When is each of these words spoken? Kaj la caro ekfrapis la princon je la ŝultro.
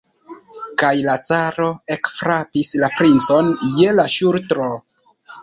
Kaj 0.83 0.89
la 1.07 1.17
caro 1.31 1.67
ekfrapis 1.97 2.73
la 2.85 2.91
princon 2.97 3.53
je 3.83 3.95
la 4.01 4.09
ŝultro. 4.17 4.73